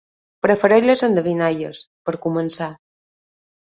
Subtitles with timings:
[0.45, 2.75] Prefereix les endevinalles, per començar.